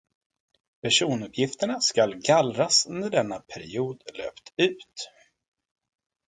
Personuppgifterna 0.81 1.81
ska 1.81 2.05
gallras 2.07 2.87
när 2.89 3.09
denna 3.09 3.39
period 3.39 4.01
löpt 4.13 4.53
ut. 4.57 5.07